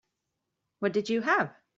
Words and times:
What 0.79 0.93
did 0.93 1.09
you 1.11 1.21
have? 1.21 1.53